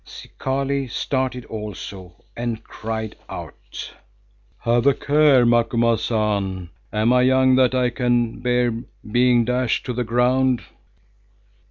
[0.03, 3.93] Zikali started also and cried out,
[4.61, 6.69] "Have a care, Macumazahn.
[6.91, 8.71] Am I young that I can bear
[9.11, 10.63] being dashed to the ground?"